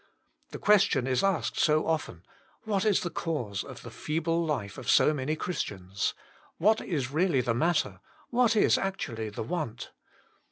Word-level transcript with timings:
The 0.49 0.57
question 0.57 1.05
is 1.05 1.23
asked 1.23 1.59
so 1.59 1.85
often: 1.85 2.23
^'What 2.65 2.85
is 2.85 3.01
the 3.01 3.11
cause 3.11 3.63
of 3.63 3.83
the 3.83 3.91
feeble 3.91 4.43
life 4.43 4.79
of 4.79 4.89
so 4.89 5.13
many 5.13 5.35
Christians?" 5.35 6.15
What 6.57 6.81
is 6.81 7.11
really 7.11 7.41
the 7.41 7.53
matter? 7.53 7.99
What 8.31 8.55
is 8.55 8.79
actually 8.79 9.29
the 9.29 9.43
want 9.43 9.91